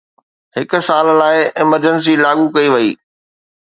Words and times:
هڪ 0.55 0.71
سال 0.87 1.05
لاءِ 1.19 1.37
ايمرجنسي 1.59 2.13
لاڳو 2.23 2.45
ڪئي 2.55 2.67
وئي 2.73 2.89